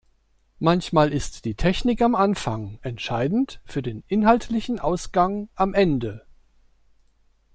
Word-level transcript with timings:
Manchmal 0.57 1.13
ist 1.13 1.45
die 1.45 1.53
Technik 1.53 2.01
am 2.01 2.15
Anfang 2.15 2.79
entscheidend 2.81 3.61
für 3.65 3.83
den 3.83 4.03
inhaltlichen 4.07 4.79
Ausgang 4.79 5.47
am 5.53 5.75
Ende. 5.75 6.25